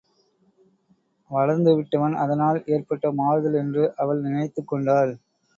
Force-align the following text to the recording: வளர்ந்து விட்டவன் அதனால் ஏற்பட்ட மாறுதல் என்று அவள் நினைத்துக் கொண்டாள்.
வளர்ந்து 1.31 1.75
விட்டவன் 1.75 2.15
அதனால் 2.15 2.63
ஏற்பட்ட 2.67 3.11
மாறுதல் 3.11 3.59
என்று 3.61 3.93
அவள் 3.95 4.21
நினைத்துக் 4.21 4.67
கொண்டாள். 4.67 5.13